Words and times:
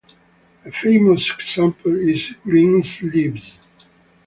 A 0.65 0.71
famous 0.71 1.29
example 1.29 1.95
is 1.95 2.33
"Greensleeves". 2.43 3.59